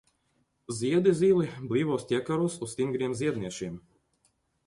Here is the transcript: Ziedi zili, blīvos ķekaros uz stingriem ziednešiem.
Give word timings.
Ziedi 0.77 1.11
zili, 1.19 1.49
blīvos 1.73 2.07
ķekaros 2.11 2.57
uz 2.67 2.73
stingriem 2.73 3.13
ziednešiem. 3.21 3.77